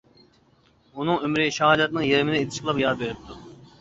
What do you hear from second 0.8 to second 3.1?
ئۇنىڭ ئۆمرى شاھادەتنىڭ يېرىمىنى ئېيتىشقىلا يار